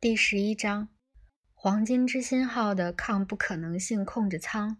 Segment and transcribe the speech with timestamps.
[0.00, 0.90] 第十一章，
[1.54, 4.76] 黄金之心号的抗不可能性控制舱，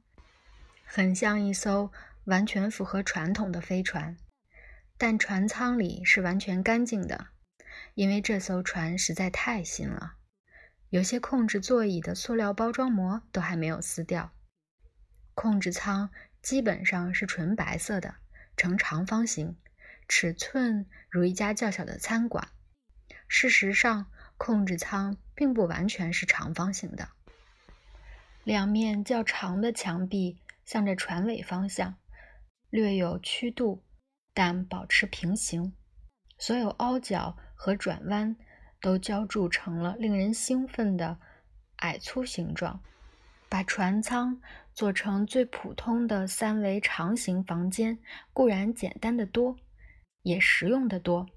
[0.84, 1.90] 很像一艘
[2.26, 4.16] 完全符合传统的飞船，
[4.96, 7.30] 但船舱里是完全干净的，
[7.94, 10.14] 因为这艘船实在太新了，
[10.88, 14.32] 有些控制座椅的塑料包装膜都还没有撕掉。
[15.34, 16.10] 控制舱
[16.40, 18.14] 基本上是纯白色的，
[18.56, 19.56] 呈长方形，
[20.06, 22.46] 尺寸如一家较小的餐馆。
[23.26, 24.08] 事实上。
[24.38, 27.08] 控制舱并不完全是长方形的，
[28.44, 31.96] 两面较长的墙壁向着船尾方向，
[32.70, 33.84] 略有曲度，
[34.32, 35.74] 但保持平行。
[36.38, 38.36] 所有凹角和转弯
[38.80, 41.18] 都浇筑成了令人兴奋的
[41.78, 42.80] 矮粗形状，
[43.48, 44.40] 把船舱
[44.72, 47.98] 做成最普通的三维长形房间
[48.32, 49.56] 固然简单的多，
[50.22, 51.28] 也实用的多。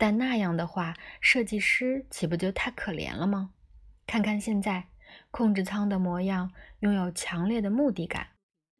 [0.00, 3.50] 但那样的话，设计师岂不就太可怜了吗？
[4.06, 4.86] 看看现在
[5.30, 8.28] 控制舱的模样，拥有强烈的目的感，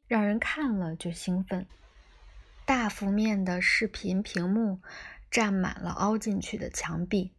[0.07, 1.67] 让人看了就兴奋。
[2.65, 4.81] 大幅面的视频屏幕
[5.29, 7.35] 占满了凹进去的墙壁，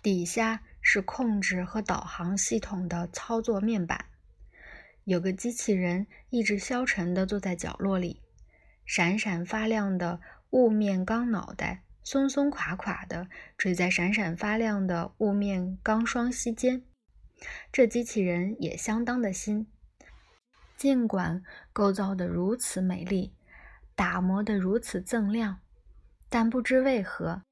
[0.00, 4.04] 底下是控制和导航系统的操作面板。
[5.02, 8.22] 有个机器人意志消沉地坐在角落里，
[8.86, 11.82] 闪闪发亮的雾面钢脑袋。
[12.04, 16.82] 松松垮垮的垂在闪闪发亮的雾面钢双膝间，
[17.70, 19.66] 这机器人也相当的新。
[20.76, 23.32] 尽管构造的如此美丽，
[23.94, 25.60] 打磨的如此锃亮，
[26.28, 27.42] 但不知为何，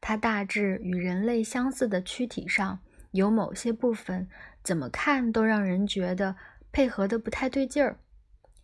[0.00, 2.80] 它大致与人类相似的躯体上
[3.12, 4.28] 有某些部分，
[4.64, 6.34] 怎么看都让人觉得
[6.72, 8.00] 配合的不太对劲儿。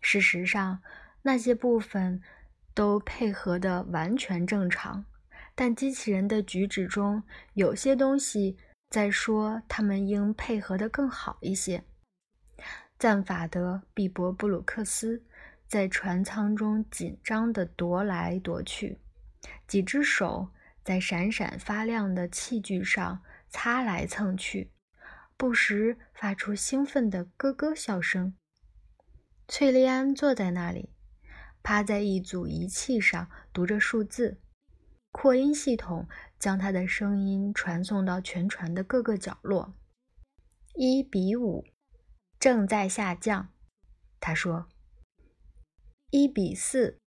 [0.01, 0.81] 事实上，
[1.21, 2.21] 那些部分
[2.73, 5.05] 都配合的完全正常。
[5.59, 7.23] 但机器人的举止中
[7.55, 8.55] 有些东西
[8.91, 11.83] 在说，他们应配合得更好一些。
[12.99, 15.23] 赞法德·毕博布鲁克斯
[15.67, 18.99] 在船舱中紧张地踱来踱去，
[19.67, 20.49] 几只手
[20.83, 24.69] 在闪闪发亮的器具上擦来蹭去，
[25.35, 28.35] 不时发出兴奋的咯咯笑声。
[29.47, 30.91] 翠莉安坐在那里，
[31.63, 34.37] 趴在一组仪器上读着数字。
[35.11, 36.07] 扩音系统
[36.37, 39.73] 将他的声音传送到全船的各个角落。
[40.75, 41.65] 一比五，
[42.39, 43.49] 正在下降。
[44.19, 44.67] 他说
[46.11, 46.99] ：“一比四，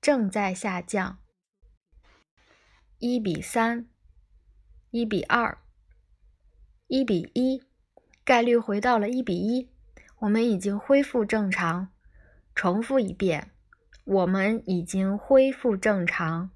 [0.00, 1.18] 正在下降。
[2.98, 3.88] 一比三，
[4.90, 5.58] 一比二，
[6.88, 7.62] 一比一，
[8.24, 9.70] 概率回到了一比一。
[10.18, 11.88] 我们已经恢复正常。
[12.54, 13.50] 重复一遍，
[14.04, 16.50] 我们已经恢复正常。”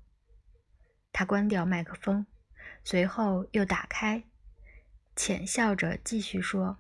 [1.13, 2.27] 他关掉麦克风，
[2.85, 4.25] 随后又打开，
[5.17, 6.79] 浅笑着继续说：“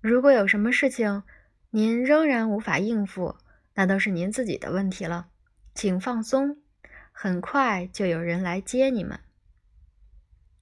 [0.00, 1.22] 如果有什么事情
[1.70, 3.36] 您仍然无法应付，
[3.74, 5.28] 那都是您自己的问题了，
[5.74, 6.58] 请放松，
[7.12, 9.20] 很快就有人来接你们。”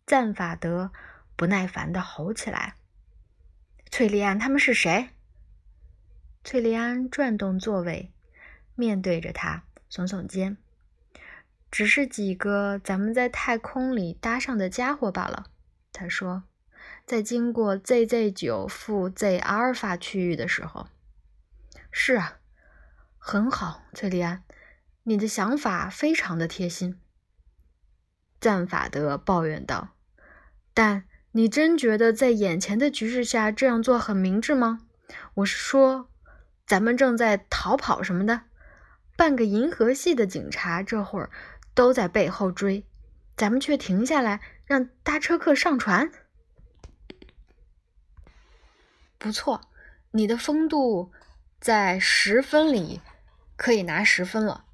[0.06, 0.92] 赞法德
[1.34, 2.76] 不耐烦地吼起来
[3.90, 5.08] ：“翠莉安，他们是谁？”
[6.44, 8.12] 翠莉安转动座位，
[8.74, 10.58] 面对着他，耸耸肩。
[11.74, 15.46] 只是几个咱们在太空里搭上的家伙罢了，
[15.92, 16.44] 他说，
[17.04, 20.86] 在经过 ZZ 九负 Z 阿尔法区域的时候。
[21.90, 22.38] 是啊，
[23.18, 24.44] 很好，崔利安，
[25.02, 27.00] 你的想法非常的贴心。
[28.40, 29.96] 赞法德抱怨道
[30.72, 34.86] ：“但你真觉得在眼前的局势下这样做很明智吗？
[35.34, 36.08] 我是说，
[36.64, 38.42] 咱们正在逃跑什么的，
[39.16, 41.28] 半个银河系的警察这会儿。”
[41.74, 42.86] 都在背后追，
[43.36, 46.10] 咱们却停下来让搭车客上船。
[49.18, 49.60] 不错，
[50.12, 51.12] 你的风度
[51.60, 53.00] 在十分里
[53.56, 54.66] 可以拿十分了，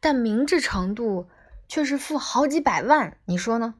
[0.00, 1.28] 但明智程度
[1.68, 3.74] 却是负好几百万，你说呢？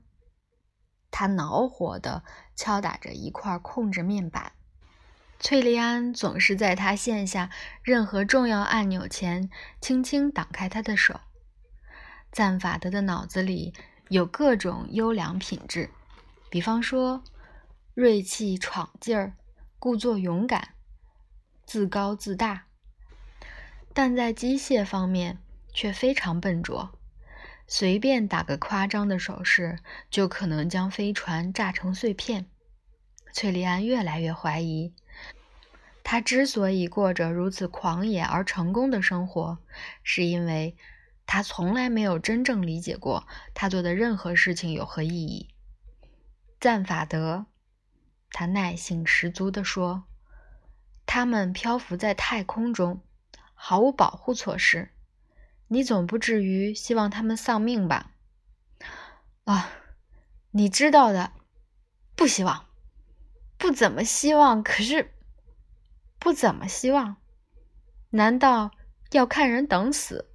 [1.10, 2.22] 他恼火地
[2.54, 4.52] 敲打着一块控制面板。
[5.38, 7.50] 翠莉安总是在他线下
[7.82, 9.50] 任何重要按钮前
[9.80, 11.20] 轻轻挡开他的手。
[12.34, 13.72] 赞法德的脑子里
[14.08, 15.88] 有各种优良品质，
[16.50, 17.22] 比方说
[17.94, 19.34] 锐气闯劲儿、
[19.78, 20.70] 故作勇敢、
[21.64, 22.66] 自高自大，
[23.92, 25.38] 但在机械方面
[25.72, 26.98] 却非常笨拙，
[27.68, 29.78] 随便打个夸张的手势
[30.10, 32.46] 就可能将飞船炸成碎片。
[33.32, 34.92] 翠莉安越来越怀疑，
[36.02, 39.58] 他之所以过着如此狂野而成功的生活，
[40.02, 40.76] 是因为。
[41.34, 45.48] 他从来没有真正理解过他做的任何事情有何意义。
[46.60, 47.46] 赞法德，
[48.30, 50.04] 他耐性十足地说
[51.04, 53.02] ：“他们漂浮在太空中，
[53.52, 54.90] 毫无保护措施。
[55.66, 58.12] 你总不至于希望他们丧命吧？”
[59.42, 59.72] 啊，
[60.52, 61.32] 你知道的，
[62.14, 62.66] 不希望，
[63.58, 64.62] 不怎么希望。
[64.62, 65.10] 可是，
[66.20, 67.16] 不怎么希望，
[68.10, 68.70] 难道
[69.10, 70.30] 要看人等死？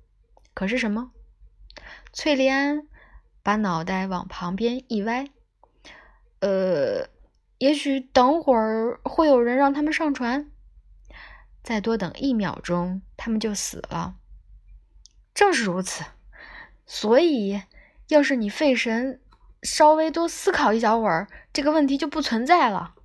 [0.59, 1.13] 可是什么？
[2.11, 2.85] 翠莉安
[3.41, 5.29] 把脑袋往旁边一歪。
[6.41, 7.07] 呃，
[7.59, 10.51] 也许等会儿会有人让他们上船，
[11.63, 14.17] 再多等一秒钟，他们就死了。
[15.33, 16.03] 正是如此，
[16.85, 17.61] 所以
[18.09, 19.21] 要是你费神
[19.63, 22.95] 稍微多思考一小会儿，这个问题就不存在了。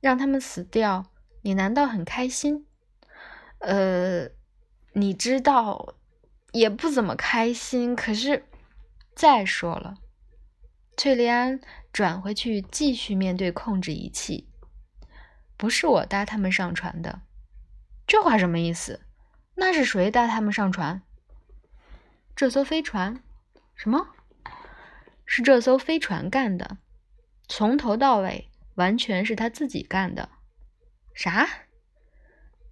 [0.00, 1.06] 让他们死掉，
[1.42, 2.64] 你难道很开心？
[3.58, 4.28] 呃，
[4.92, 5.94] 你知道，
[6.58, 7.94] 也不怎么开心。
[7.94, 8.44] 可是，
[9.14, 9.94] 再说了。
[10.96, 11.60] 翠莉安
[11.92, 14.48] 转回去，继续面对控制仪器。
[15.56, 17.22] 不是我搭他们上船的，
[18.06, 19.00] 这话什么意思？
[19.54, 21.02] 那是谁搭他们上船？
[22.36, 23.20] 这艘飞船？
[23.74, 24.08] 什么？
[25.24, 26.78] 是这艘飞船干的，
[27.48, 30.28] 从头到尾完全是他自己干的。
[31.12, 31.48] 啥？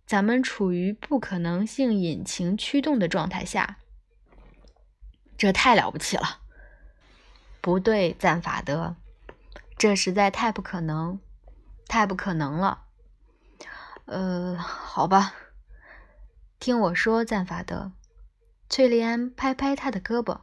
[0.06, 3.78] 咱们处于不可能性引擎驱动的状态下，
[5.36, 6.42] 这太了不起了。
[7.60, 8.94] 不对，赞法德，
[9.76, 11.18] 这实在太不可能，
[11.88, 12.84] 太不可能了。
[14.04, 15.34] 呃，好吧，
[16.60, 17.90] 听我说，赞法德。
[18.68, 20.42] 翠莉安拍拍他的胳膊，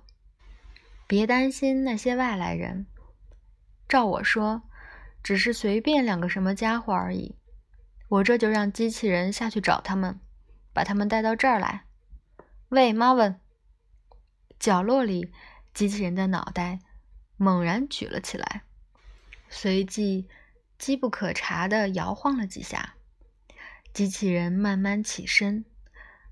[1.08, 2.86] 别担心那些外来人。
[3.88, 4.64] 照我说，
[5.24, 7.38] 只是随便两个什么家伙而已。
[8.14, 10.20] 我这就让机器人下去找他们，
[10.72, 11.86] 把他们带到这儿来。
[12.70, 13.40] 喂，马文。
[14.60, 15.34] 角落里，
[15.74, 16.80] 机器人的脑袋。
[17.38, 18.64] 猛然举了起来，
[19.50, 20.28] 随即
[20.78, 22.94] 机不可察地摇晃了几下。
[23.92, 25.66] 机器人慢慢起身，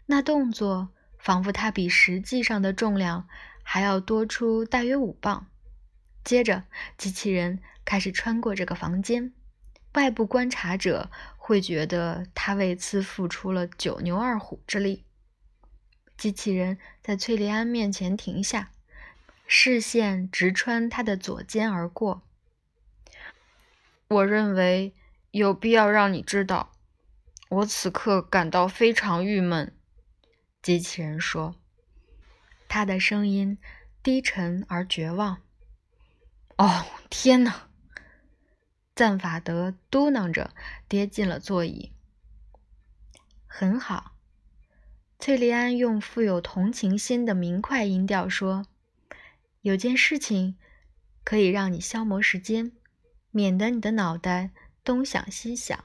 [0.05, 3.27] 那动作仿佛它比实际上的重量
[3.63, 5.47] 还要多出大约五磅。
[6.23, 9.33] 接着，机器人开始穿过这个房间。
[9.93, 15.05] 外部观察者会觉得他为此付出了九牛二虎之力。
[16.17, 18.71] 机器人在崔利安面前停下。
[19.53, 22.21] 视线直穿他的左肩而过。
[24.07, 24.95] 我认为
[25.31, 26.71] 有必要让你知道，
[27.49, 29.75] 我此刻感到非常郁闷。”
[30.63, 31.55] 机器人说，
[32.69, 33.57] 他的声音
[34.01, 35.41] 低沉而绝望。
[36.55, 37.67] “哦，天哪！”
[39.01, 40.53] 赞法德嘟囔着，
[40.87, 41.91] 跌进了座椅。
[43.49, 44.15] “很好。”
[45.17, 48.67] 翠莉安用富有同情心的明快音调说。
[49.61, 50.55] 有件事情
[51.23, 52.73] 可以让你消磨时间，
[53.31, 54.51] 免得你的脑袋
[54.83, 55.83] 东想西想。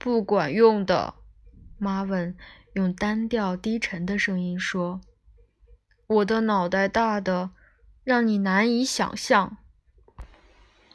[0.00, 1.14] 不管用的，
[1.78, 2.36] 马文
[2.72, 5.00] 用单调低沉的声音说
[6.08, 7.52] ：“我的脑袋大的
[8.02, 9.58] 让你难以想象。”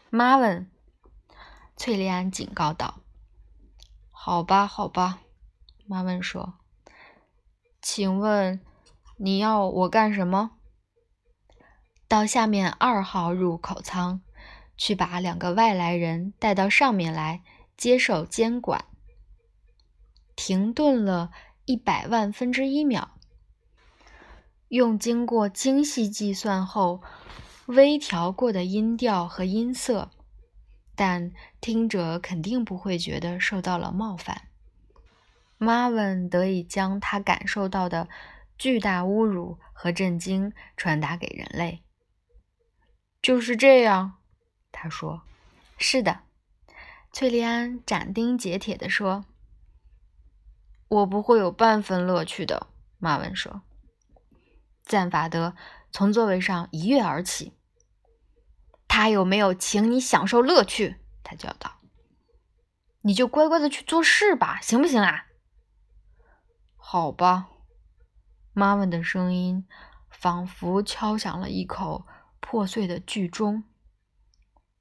[0.10, 0.70] 马文，
[1.76, 3.02] 翠莉安警告道
[4.10, 5.20] ：“好吧，好吧。”
[5.86, 6.56] 马文说
[7.82, 8.62] ：“请问。”
[9.20, 10.52] 你要我干什么？
[12.08, 14.22] 到下面二号入口舱，
[14.78, 17.42] 去把两个外来人带到上面来
[17.76, 18.86] 接受监管。
[20.36, 21.32] 停顿了
[21.66, 23.18] 一百万分之一秒，
[24.68, 27.02] 用经过精细计算后
[27.68, 30.12] 微调过的音调和音色，
[30.96, 31.32] 但
[31.62, 34.50] 听者肯定不会觉得受到了冒犯。
[35.58, 38.10] Marvin 得以将他感受到的。
[38.60, 41.84] 巨大侮辱和震惊传达给人类。
[43.22, 44.18] 就是这样，
[44.72, 45.22] 他说
[45.78, 46.22] ：“是的。”
[47.14, 49.26] 翠莉安斩钉截铁地说
[50.90, 52.66] ：“我不会有半分乐趣的。”
[52.98, 53.62] 马文说。
[54.84, 55.56] 赞法德
[55.92, 57.54] 从座位上一跃而起
[58.88, 61.82] ：“他有没有请你享受乐趣？”他叫道
[63.02, 65.26] ：“你就乖乖的去做事吧，行不行啊？”
[66.78, 67.50] 好吧。
[68.54, 69.68] 妈妈的声音
[70.10, 72.08] 仿佛敲响了一口
[72.40, 73.66] 破碎的巨钟。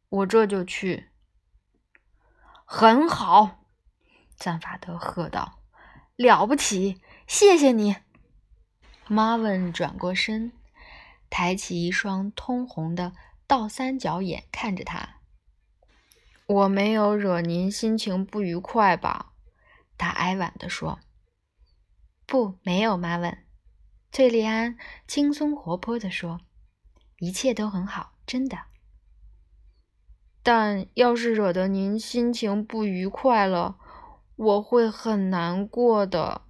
[0.09, 1.11] 我这就去。
[2.65, 3.65] 很好，
[4.35, 5.59] 赞法德喝道
[6.17, 7.97] ：“了不起，谢谢你。”
[9.09, 10.53] 马文转过身，
[11.29, 13.13] 抬起一双通红的
[13.47, 15.21] 倒三角眼看着他。
[16.47, 19.33] “我没有惹您心情不愉快吧？”
[19.99, 21.01] 他哀婉地说。
[22.27, 23.45] “不，没有，妈问。”
[24.13, 26.41] 翠莉安轻松活泼地说
[27.19, 28.59] ：“一切都很好。”真的。
[30.43, 33.79] 但要是惹得您心情不愉快了，
[34.37, 36.43] 我会很难过的。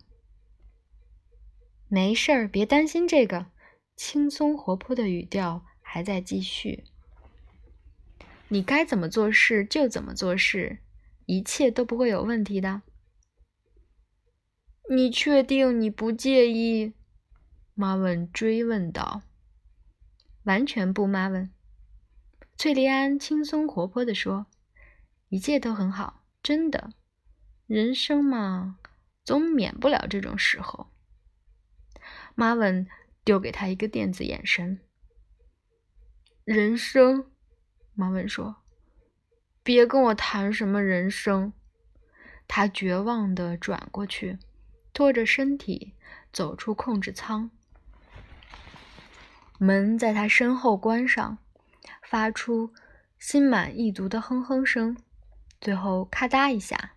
[1.88, 3.47] 没事儿，别担心这个。
[3.97, 6.83] 轻松活泼的语调还在继续。
[8.49, 10.78] 你该怎么做事就怎么做事，
[11.26, 12.83] 一切都不会有问题的。
[14.90, 16.93] 你确定你不介意？
[17.75, 19.23] 马文追问道。
[20.43, 21.50] 完全不，马文。
[22.57, 24.47] 翠莉安轻松活泼地说
[25.31, 26.90] ：“一切都很好，真的。
[27.66, 28.78] 人生嘛，
[29.25, 30.88] 总免不了这种时候。”
[32.35, 32.87] 马文
[33.25, 34.81] 丢给他一个电子眼神。
[36.47, 37.29] 人生，
[37.93, 38.59] 马文说
[39.65, 41.53] ：“别跟我谈什么人生。”
[42.47, 44.38] 他绝望地转过去，
[44.93, 45.97] 拖着身体
[46.33, 47.50] 走出控制舱，
[49.59, 51.38] 门在他身后关上，
[52.00, 52.73] 发出
[53.19, 54.97] 心满意足的哼哼声，
[55.61, 56.93] 最后咔嗒一下。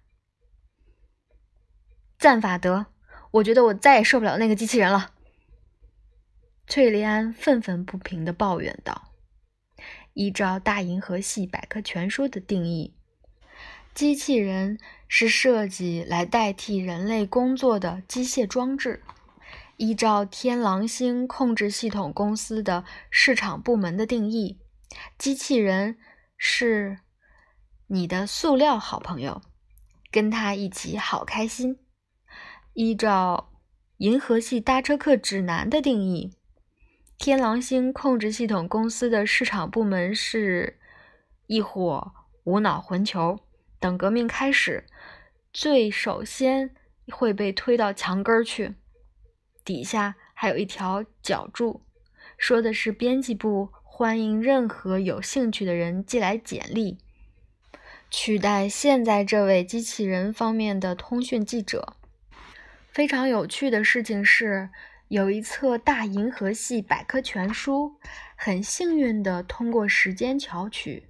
[2.19, 2.85] 赞法德，
[3.31, 5.15] 我觉得我再也受不了那个机器人了。
[6.67, 9.07] 翠莉安愤愤不平地抱怨道
[10.19, 12.93] ：“依照《大银河系百科全书》的定义，
[13.93, 19.01] 机器人是设计来代替人类工作的机械装置。
[19.77, 24.59] 依照天狼星控制系统公司的市场部门的定义，
[25.17, 25.97] 机器人
[26.35, 26.99] 是
[27.87, 29.41] 你的塑料好朋友，
[30.11, 31.79] 跟他一起好开心。
[32.73, 33.51] 依照
[33.99, 36.33] 《银河系搭车客指南》的定义。”
[37.19, 40.79] 天狼星控制系统公司的市场部门是
[41.47, 42.13] 一伙
[42.45, 43.41] 无脑混球。
[43.77, 44.85] 等革命开始，
[45.51, 46.73] 最首先
[47.11, 48.75] 会被推到墙根儿去。
[49.65, 51.81] 底下还有一条脚注，
[52.37, 56.99] 说的是编辑部欢迎任何有兴趣的人寄来简历，
[58.09, 61.97] 取代现在这位机器人方面的通讯记者。
[62.89, 64.69] 非常有趣的事情是。
[65.09, 67.95] 有一册大银河系百科全书，
[68.35, 71.09] 很幸运地通过时间巧取，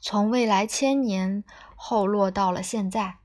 [0.00, 1.44] 从未来千年
[1.76, 3.16] 后落到了现在。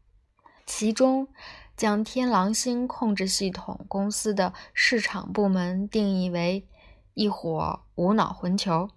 [0.66, 1.30] 其中
[1.78, 6.68] 将天狼星控制系统公司的市场部门定义为
[7.14, 8.90] 一伙无脑混球。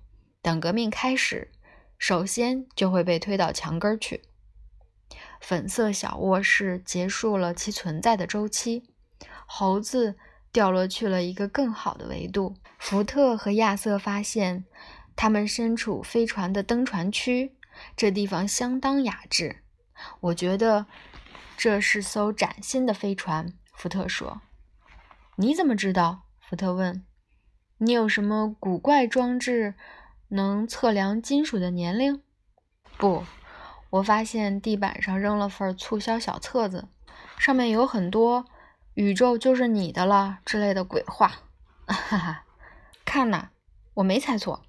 [0.43, 1.53] 等革命开始，
[1.97, 4.25] 首先就会被推到墙根去。
[5.41, 8.83] 粉色小卧室结束了其存在的周期。
[9.47, 10.17] 猴子。
[10.53, 12.55] 掉落去了一个更好的维度。
[12.79, 14.65] 福特和亚瑟发现，
[15.17, 17.57] 他们身处飞船的登船区，
[17.97, 19.63] 这地方相当雅致。
[20.21, 20.87] 我觉得
[21.57, 23.53] 这是艘崭新的飞船。
[23.73, 24.43] 福特说
[25.37, 27.05] ：“你怎么知道？”福特问
[27.79, 29.75] ：“你有什么古怪装置
[30.29, 32.21] 能测量金属的年龄？”
[32.99, 33.25] 不，
[33.91, 36.89] 我发现地板上扔了份促销小册子，
[37.39, 38.45] 上面有很多。
[38.95, 41.29] 宇宙就是你的了之类的鬼话，
[41.87, 42.45] 哈哈！
[43.05, 43.49] 看呐，
[43.95, 44.65] 我没猜错。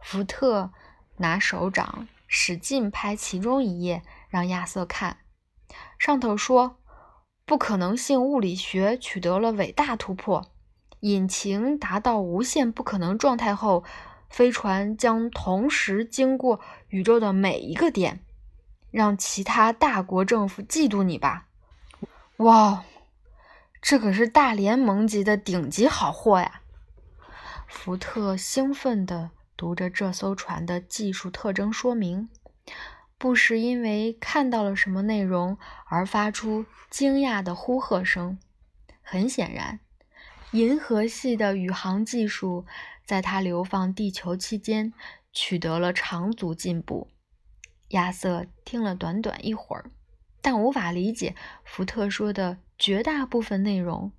[0.00, 0.70] 福特
[1.16, 5.18] 拿手掌使劲拍其中一页，让亚瑟看。
[5.98, 6.76] 上头说，
[7.44, 10.50] 不可能性物理学取得了伟大突破，
[11.00, 13.82] 引擎达到无限不可能状态后，
[14.28, 18.20] 飞船将同时经过宇宙的每一个点，
[18.90, 21.46] 让其他大国政府嫉妒你吧！
[22.38, 22.84] 哇！
[23.88, 26.60] 这可是大联盟级的顶级好货呀！
[27.68, 32.28] 福特兴奋地读着这艘船的技术特征说明，
[33.16, 38.40] 不时因为看到了什么内容而发出惊讶的呼喝声。
[39.02, 39.78] 很显然，
[40.50, 42.66] 银河系的宇航技术
[43.04, 44.92] 在他流放地球期间
[45.32, 47.06] 取得了长足进步。
[47.90, 49.92] 亚瑟听了短短一会儿，
[50.42, 52.58] 但无法理解福特说的。
[52.78, 54.12] 绝大部分内容，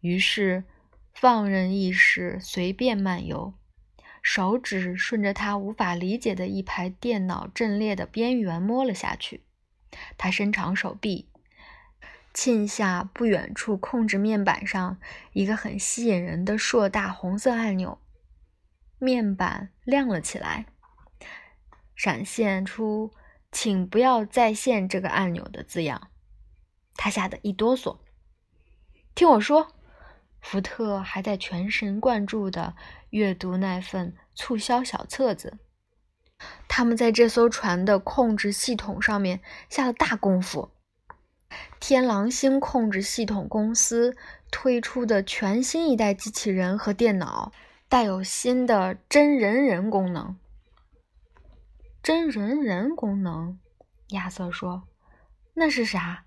[0.00, 0.64] 于是
[1.12, 3.54] 放任意识随便漫游，
[4.22, 9.44] 手指顺着他无法理解的一排电脑阵列的边缘摸了下去。
[10.16, 11.28] 他伸长手臂，
[12.32, 14.98] 沁下不远处控制面板上
[15.32, 18.00] 一个很吸引人的硕大红色按钮，
[18.98, 20.66] 面板亮了起来，
[21.96, 23.12] 闪现出
[23.50, 26.09] “请不要在线”这个按钮的字样。
[26.96, 27.98] 他吓得一哆嗦。
[29.14, 29.72] 听我说，
[30.40, 32.74] 福特还在全神贯注地
[33.10, 35.58] 阅读那份促销小册子。
[36.68, 40.70] 他们在这艘船的控制系统上面下了大功夫。
[41.80, 44.16] 天狼星控制系统公司
[44.50, 47.52] 推出的全新一代机器人和电脑，
[47.88, 50.38] 带有新的真人人功能。
[52.02, 53.58] 真人人功能，
[54.10, 54.84] 亚瑟说
[55.54, 56.24] ：“那是啥？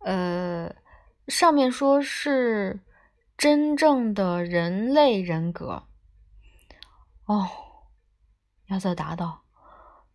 [0.00, 0.74] 呃，
[1.28, 2.80] 上面说是
[3.36, 5.86] 真正的人类人格。”
[7.26, 7.48] 哦，
[8.66, 9.44] 亚瑟答道：“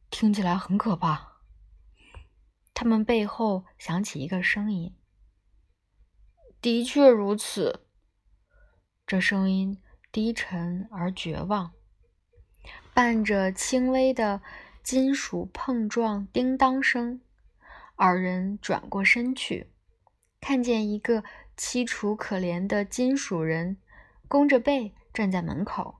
[0.09, 1.33] 听起来很可怕。”
[2.73, 4.95] 他们背后响起一个声音
[6.61, 7.87] ：“的确如此。”
[9.07, 11.73] 这声音低沉而绝望，
[12.93, 14.41] 伴着轻微的。
[14.83, 17.19] 金属碰撞，叮当声。
[17.95, 19.73] 二人转过身去，
[20.39, 21.23] 看见一个
[21.57, 23.81] 凄楚可怜的金属人，
[24.27, 25.99] 弓着背站在门口。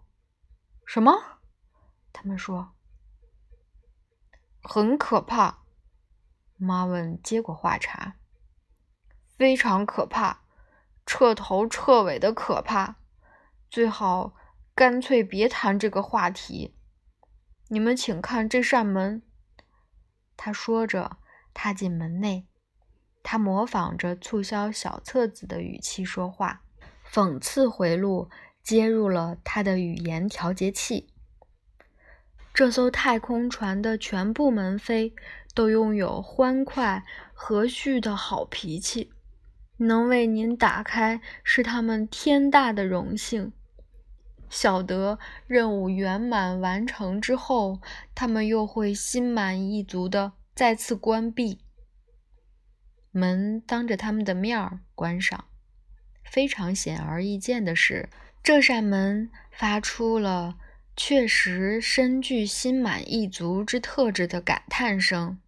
[0.85, 1.39] 什么？
[2.13, 2.75] 他们说。
[4.61, 5.63] 很可怕。
[6.57, 8.17] 妈问接过话茬。
[9.37, 10.45] 非常可怕，
[11.05, 12.95] 彻头彻尾的可怕。
[13.69, 14.35] 最好
[14.73, 16.77] 干脆别谈这个话题。
[17.67, 19.23] 你们请看这扇门。
[20.37, 21.17] 他说着，
[21.53, 22.47] 踏进门内。
[23.27, 26.61] 他模仿着促销小册子的语气说话，
[27.11, 28.29] 讽刺回路
[28.61, 31.07] 接入了他的语言调节器。
[32.53, 35.15] 这艘太空船的全部门飞
[35.55, 37.03] 都拥有欢快
[37.33, 39.11] 和煦的好脾气，
[39.77, 43.51] 能为您打开是他们天大的荣幸。
[44.47, 45.17] 晓得
[45.47, 47.81] 任务圆满完成之后，
[48.13, 51.64] 他们又会心满意足的再次关闭
[53.15, 55.45] 门，当着他们的面儿关上。
[56.25, 58.09] 非常显而易见的是，
[58.43, 60.57] 这扇门发出了
[60.97, 65.39] 确实深具心满意足之特质的感叹声。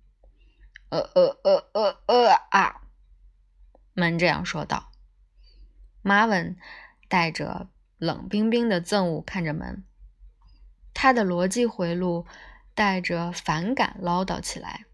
[0.90, 2.82] 呃呃呃呃呃啊！
[3.94, 4.92] 门这样说道。
[6.02, 6.56] 马文
[7.10, 7.68] 带着。
[8.00, 9.84] 冷冰冰的憎恶看着门，
[10.94, 12.28] 他的逻辑回路
[12.76, 14.86] 带着反感唠叨起来，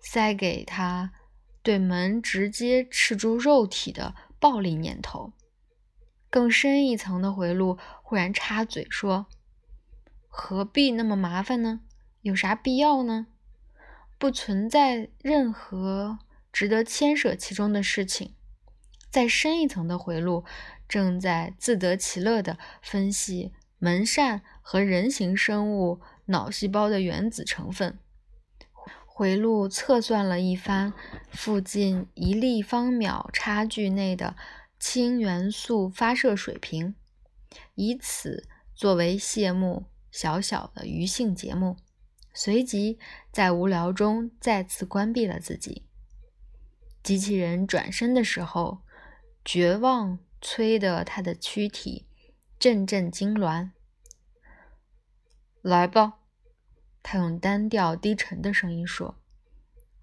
[0.00, 1.12] 塞给他
[1.64, 5.32] 对门直接刺入肉体的暴力念头。
[6.30, 9.26] 更深一层的回路忽然插嘴说
[10.28, 11.80] ：“何必那么麻烦呢？
[12.22, 13.26] 有啥必要呢？
[14.16, 16.20] 不存在任何
[16.52, 18.34] 值得牵涉其中的事情。”
[19.10, 20.44] 再深一层的回路。
[20.86, 27.98] 正在自得其乐地分析门扇和人形生物脑细胞的原子成分，
[29.16, 30.92] 回路测算了一番
[31.30, 34.34] 附近一立方秒差距内的
[34.80, 36.96] 氢元素发射水平，
[37.76, 41.76] 以此作为谢幕小小的余兴节目。
[42.32, 42.98] 随即
[43.30, 45.86] 在无聊中再次关闭了自己。
[47.04, 48.80] 机器人转身的时候，
[49.44, 50.18] 绝望。
[50.46, 52.06] 催得他的躯体
[52.58, 53.70] 阵阵痉挛。
[55.62, 56.18] 来吧，
[57.04, 59.16] 他用单调低沉的声音说：“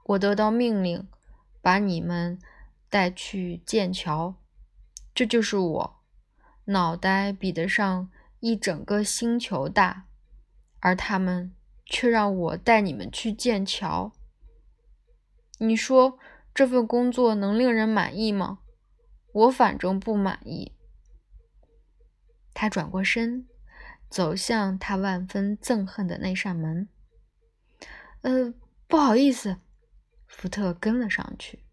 [0.05, 1.09] 我得到命令，
[1.59, 2.39] 把你们
[2.89, 4.35] 带去剑桥。
[5.13, 6.03] 这就是我，
[6.65, 8.09] 脑袋比得上
[8.39, 10.05] 一整个星球大，
[10.79, 11.53] 而他们
[11.85, 14.13] 却让我带你们去剑桥。
[15.57, 16.19] 你说
[16.53, 18.59] 这份工作能令人满意吗？”
[19.33, 20.73] 我反正不满意。
[22.53, 23.47] 他转过身，
[24.11, 26.89] 走向他万分憎恨的那扇门。
[28.23, 28.53] 呃，
[28.85, 29.55] 不好意思，
[30.27, 31.63] 福特跟了上去。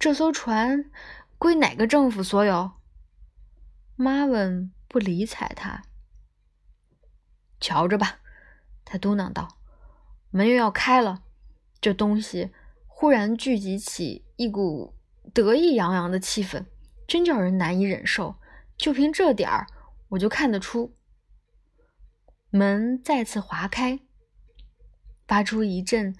[0.00, 0.90] 这艘船
[1.38, 2.72] 归哪个政府所有？
[3.94, 5.84] 马文不理睬他。
[7.60, 8.18] 瞧着吧，
[8.84, 9.58] 他嘟囔道。
[10.30, 11.22] 门又要开了，
[11.80, 12.50] 这东西
[12.88, 14.96] 忽然聚集起一股。
[15.32, 16.64] 得意洋洋的气氛
[17.06, 18.34] 真叫人难以忍受。
[18.76, 19.66] 就凭这点儿，
[20.08, 20.97] 我就看得出。
[22.58, 24.00] 门再次划开，
[25.28, 26.16] 发出一阵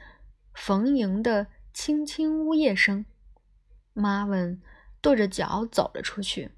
[0.55, 3.05] 逢迎的轻轻呜咽声。
[3.93, 4.63] 妈问
[5.01, 6.53] 跺着脚走了出去。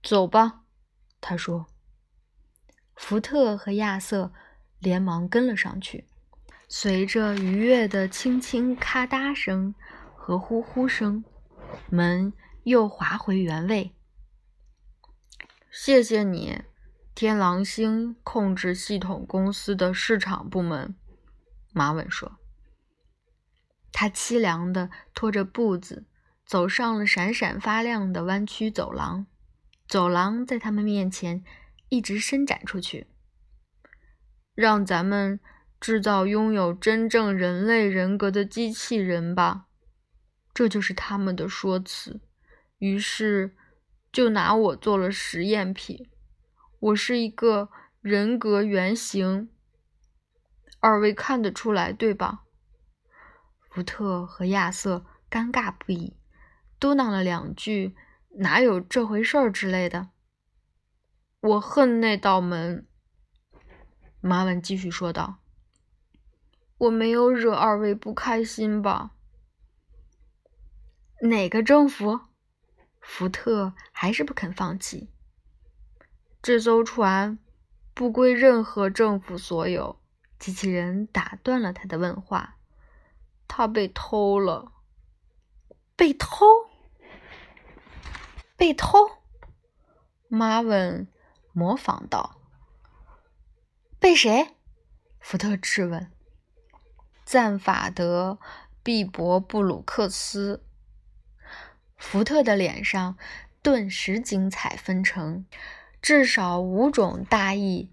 [0.00, 0.62] 走吧，
[1.20, 1.66] 他说。
[2.94, 4.32] 福特和亚瑟
[4.78, 6.06] 连忙跟了上去。
[6.68, 9.74] 随着愉悦的轻轻咔嗒声。
[10.22, 11.24] 和呼呼声，
[11.88, 13.96] 门又滑回原位。
[15.72, 16.62] 谢谢你，
[17.14, 20.94] 天狼星控制系统公司的市场部门。
[21.72, 22.38] 马文说。
[23.92, 26.06] 他凄凉地拖着步子
[26.46, 29.26] 走上了闪闪发亮的弯曲走廊，
[29.86, 31.44] 走廊在他们面前
[31.88, 33.08] 一直伸展出去。
[34.54, 35.40] 让咱们
[35.80, 39.66] 制造拥有真正人类人格的机器人吧。
[40.54, 42.20] 这就是他们的说辞。
[42.78, 43.54] 于是，
[44.10, 46.08] 就拿我做了实验品。
[46.80, 47.68] 我是一个
[48.00, 49.50] 人格原型，
[50.80, 52.44] 二位看得出来对吧？
[53.68, 56.16] 福特和亚瑟尴尬不已，
[56.78, 57.94] 嘟囔了两句
[58.40, 60.08] “哪有这回事儿”之类的。
[61.40, 62.86] 我恨那道门。
[64.22, 65.42] 马文继续说道
[66.78, 69.10] ：“我没有惹二位不开心吧？”
[71.28, 72.20] 哪个政府？
[73.02, 75.10] 福特还是不肯放弃。
[76.42, 77.38] 这艘船
[77.92, 80.00] 不归任何政府所有。
[80.38, 82.56] 机器人打断了他的问话。
[83.46, 84.72] 它被偷了。
[85.96, 86.46] 被偷？
[88.56, 89.10] 被偷？
[90.28, 91.08] 马文
[91.52, 92.40] 模仿道。
[93.98, 94.56] 被谁？
[95.18, 96.10] 福特质问。
[97.24, 98.38] 赞法德·
[98.82, 100.64] 毕博布鲁克斯。
[101.98, 103.18] 福特的脸上
[103.60, 105.44] 顿时精彩纷呈。
[106.02, 107.90] 至少五种大意、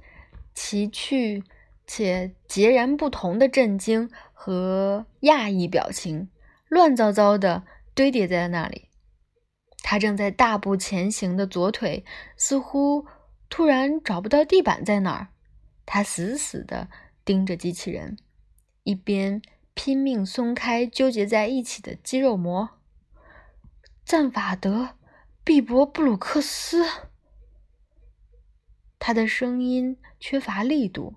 [0.53, 1.43] 奇趣
[1.85, 6.29] 且截然不同的震惊和讶异表情，
[6.69, 8.89] 乱糟糟的堆叠在那里。
[9.83, 12.03] 他正在大步前行的左腿
[12.35, 13.05] 似乎
[13.49, 15.27] 突然找不到地板在哪儿。
[15.85, 16.89] 他死死地
[17.23, 18.17] 盯着机器人，
[18.83, 19.41] 一边
[19.73, 22.69] 拼命松开纠结在一起的肌肉膜。
[24.03, 24.83] 赞法德·
[25.43, 26.85] 毕博布鲁克斯。
[28.99, 31.15] 他的声音缺乏力度。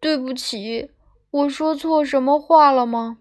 [0.00, 0.92] 对不起，
[1.30, 3.18] 我说错什么话了吗？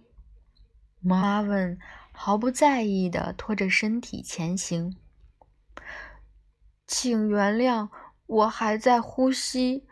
[0.99, 1.77] 马文
[2.11, 4.95] 毫不在意的拖着身体前行。
[6.85, 7.89] 请原谅，
[8.27, 9.85] 我还在呼吸，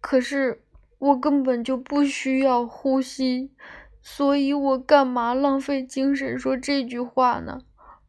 [0.00, 0.64] 可是
[0.98, 3.52] 我根本就不需要呼吸，
[4.00, 7.60] 所以我干嘛浪费精神说这句话呢？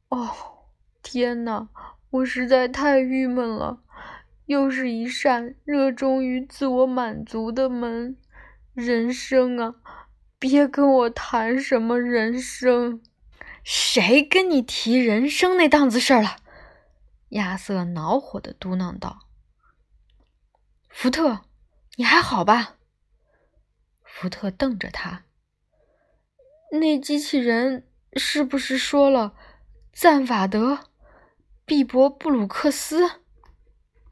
[0.09, 0.29] 哦，
[1.03, 1.69] 天哪，
[2.09, 3.82] 我实在太郁闷了。
[4.45, 8.17] 又是一扇热衷于自我满足的门。
[8.73, 9.75] 人生啊，
[10.39, 13.01] 别跟我谈什么人生。
[13.63, 16.37] 谁跟你提人生那档子事儿了？
[17.29, 19.19] 亚瑟恼火的嘟囔道。
[20.89, 21.41] 福特，
[21.95, 22.75] 你还好吧？
[24.03, 25.23] 福特瞪着他。
[26.71, 29.35] 那机器人是不是说了
[29.93, 30.73] 赞法德·
[31.65, 33.22] 毕博布鲁克斯？